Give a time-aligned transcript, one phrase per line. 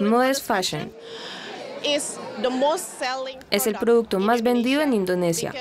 [0.00, 0.92] Modest Fashion
[3.50, 5.52] es el producto más vendido en Indonesia.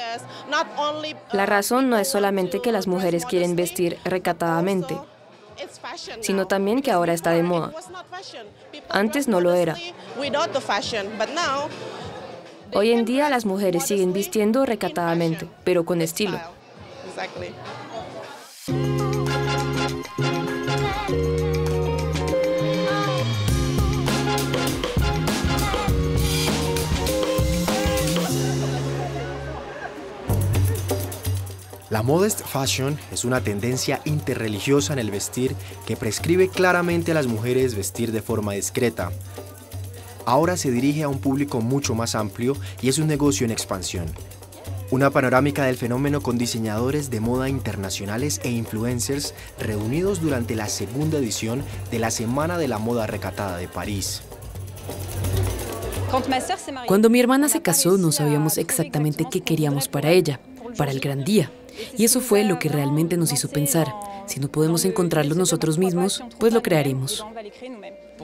[1.32, 4.98] La razón no es solamente que las mujeres quieren vestir recatadamente,
[6.22, 7.74] sino también que ahora está de moda.
[8.90, 9.76] Antes no lo era.
[12.76, 16.40] Hoy en día las mujeres siguen vistiendo recatadamente, pero con estilo.
[31.94, 37.28] La modest fashion es una tendencia interreligiosa en el vestir que prescribe claramente a las
[37.28, 39.12] mujeres vestir de forma discreta.
[40.26, 44.08] Ahora se dirige a un público mucho más amplio y es un negocio en expansión.
[44.90, 51.20] Una panorámica del fenómeno con diseñadores de moda internacionales e influencers reunidos durante la segunda
[51.20, 54.24] edición de la Semana de la Moda Recatada de París.
[56.88, 60.40] Cuando mi hermana se casó no sabíamos exactamente qué queríamos para ella,
[60.76, 61.52] para el gran día.
[61.98, 63.94] Y eso fue lo que realmente nos hizo pensar.
[64.26, 67.26] Si no podemos encontrarlo nosotros mismos, pues lo crearemos.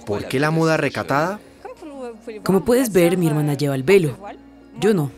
[0.06, 1.40] ¿Por qué la moda recatada?
[2.44, 4.18] Como puedes ver, mi hermana lleva el velo.
[4.80, 5.12] Yo no.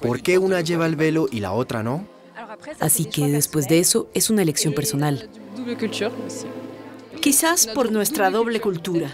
[0.00, 2.06] ¿Por qué una lleva el velo y la otra no?
[2.80, 5.28] Así que después de eso es una elección personal.
[7.20, 9.10] Quizás por nuestra doble cultura.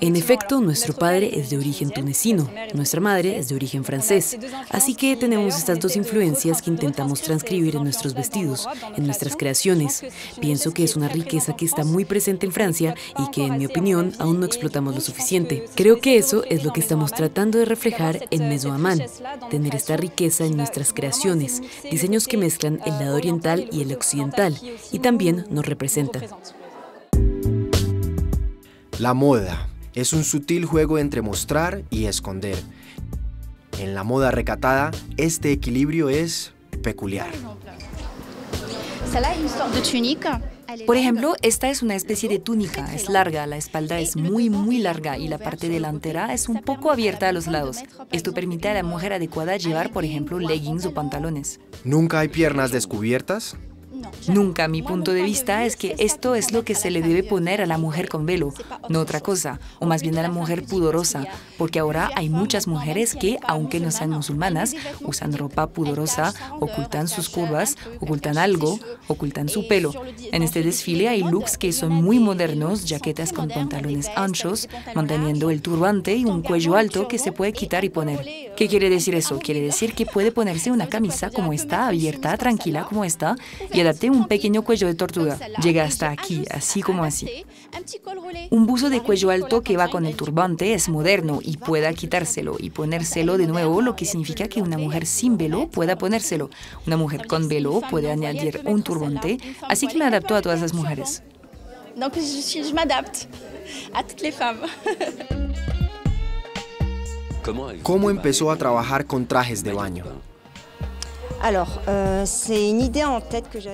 [0.00, 4.36] En efecto, nuestro padre es de origen tunecino, nuestra madre es de origen francés,
[4.70, 10.04] así que tenemos estas dos influencias que intentamos transcribir en nuestros vestidos, en nuestras creaciones.
[10.40, 13.66] Pienso que es una riqueza que está muy presente en Francia y que, en mi
[13.66, 15.64] opinión, aún no explotamos lo suficiente.
[15.74, 19.02] Creo que eso es lo que estamos tratando de reflejar en Mesoamán,
[19.50, 24.58] tener esta riqueza en nuestras creaciones, diseños que mezclan el lado oriental y el occidental,
[24.92, 26.26] y también nos representan.
[28.98, 32.56] La moda es un sutil juego entre mostrar y esconder.
[33.80, 36.52] En la moda recatada, este equilibrio es
[36.82, 37.30] peculiar.
[40.84, 44.78] Por ejemplo, esta es una especie de túnica, es larga, la espalda es muy muy
[44.78, 47.78] larga y la parte delantera es un poco abierta a los lados.
[48.12, 51.60] Esto permite a la mujer adecuada llevar, por ejemplo, leggings o pantalones.
[51.84, 53.56] ¿Nunca hay piernas descubiertas?
[54.28, 54.68] Nunca.
[54.68, 57.66] Mi punto de vista es que esto es lo que se le debe poner a
[57.66, 58.52] la mujer con velo,
[58.88, 61.26] no otra cosa, o más bien a la mujer pudorosa,
[61.58, 67.28] porque ahora hay muchas mujeres que, aunque no sean musulmanas, usan ropa pudorosa, ocultan sus
[67.28, 68.78] curvas, ocultan algo,
[69.08, 69.92] ocultan su pelo.
[70.32, 75.62] En este desfile hay looks que son muy modernos, jaquetas con pantalones anchos, manteniendo el
[75.62, 78.24] turbante y un cuello alto que se puede quitar y poner.
[78.56, 79.38] ¿Qué quiere decir eso?
[79.38, 83.36] Quiere decir que puede ponerse una camisa como esta, abierta, tranquila como esta,
[83.72, 85.38] y un pequeño cuello de tortuga.
[85.62, 87.44] Llega hasta aquí, así como así.
[88.50, 92.56] Un buzo de cuello alto que va con el turbante es moderno y pueda quitárselo
[92.58, 96.50] y ponérselo de nuevo, lo que significa que una mujer sin velo pueda ponérselo.
[96.86, 100.74] Una mujer con velo puede añadir un turbante, así que me adapto a todas las
[100.74, 101.22] mujeres.
[107.82, 110.04] ¿Cómo empezó a trabajar con trajes de baño?
[111.44, 112.24] Euh,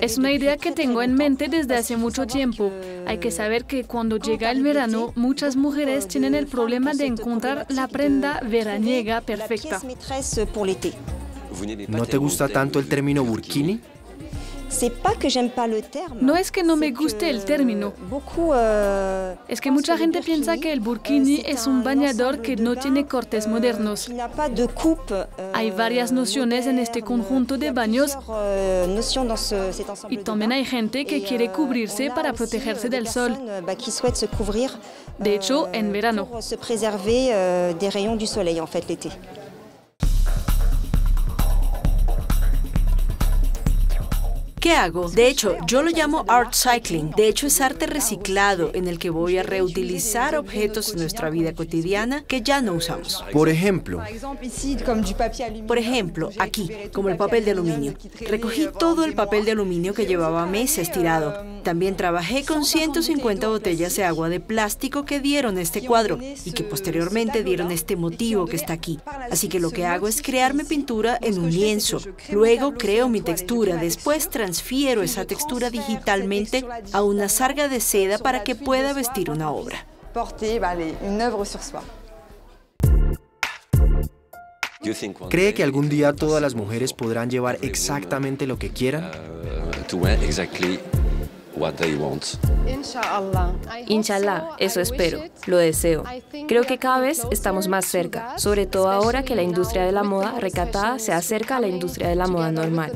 [0.01, 2.71] es una idea que tengo en mente desde hace mucho tiempo.
[3.07, 7.65] Hay que saber que cuando llega el verano, muchas mujeres tienen el problema de encontrar
[7.69, 9.81] la prenda veraniega perfecta.
[11.87, 13.79] ¿No te gusta tanto el término burkini?
[16.19, 17.93] No es que no me guste el término.
[18.53, 23.05] Euh, es que mucha gente piensa que el burkini es un bañador que no tiene
[23.05, 24.09] cortes modernos.
[24.09, 28.17] Euh, Hay varias nociones en este conjunto de baños
[30.09, 33.37] y también hay gente que quiere cubrirse para protegerse del sol.
[35.19, 36.27] De hecho, en verano.
[44.63, 45.09] ¿Qué hago?
[45.09, 47.11] De hecho, yo lo llamo art cycling.
[47.17, 51.51] De hecho, es arte reciclado en el que voy a reutilizar objetos de nuestra vida
[51.51, 53.25] cotidiana que ya no usamos.
[53.33, 54.01] Por ejemplo,
[55.67, 57.93] por ejemplo, aquí, como el papel de aluminio.
[58.21, 61.52] Recogí todo el papel de aluminio que llevaba meses tirado.
[61.63, 66.63] También trabajé con 150 botellas de agua de plástico que dieron este cuadro y que
[66.63, 68.99] posteriormente dieron este motivo que está aquí.
[69.31, 72.01] Así que lo que hago es crearme pintura en un lienzo.
[72.31, 73.77] Luego creo mi textura.
[73.77, 79.49] Después transfiero esa textura digitalmente a una sarga de seda para que pueda vestir una
[79.49, 79.87] obra.
[85.29, 89.09] ¿Cree que algún día todas las mujeres podrán llevar exactamente lo que quieran?
[91.55, 91.71] Uh,
[93.87, 96.03] Inshallah, eso espero, lo deseo.
[96.47, 100.03] Creo que cada vez estamos más cerca, sobre todo ahora que la industria de la
[100.03, 102.91] moda recatada se acerca a la industria de la moda normal.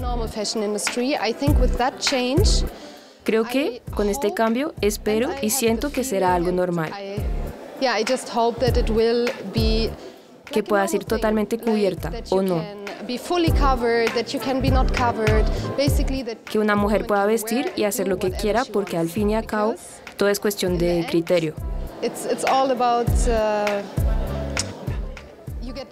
[3.24, 6.92] Creo que con este cambio espero y siento que será algo normal.
[10.52, 12.64] Que puedas ir totalmente cubierta o no.
[16.46, 19.46] Que una mujer pueda vestir y hacer lo que quiera porque al fin y al
[19.46, 19.76] cabo
[20.18, 21.54] todo es cuestión de criterio.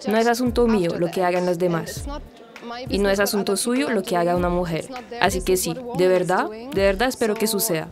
[0.08, 2.04] No es asunto mío lo que hagan las demás.
[2.88, 4.86] Y no es asunto suyo lo que haga una mujer.
[5.20, 7.88] Así que sí, de verdad, de verdad espero que suceda.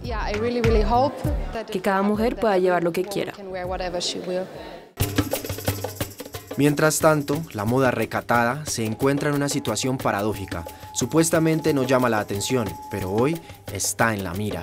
[1.71, 3.33] Que cada mujer pueda llevar lo que quiera.
[6.57, 10.65] Mientras tanto, la moda recatada se encuentra en una situación paradójica.
[10.93, 13.41] Supuestamente no llama la atención, pero hoy
[13.73, 14.63] está en la mira.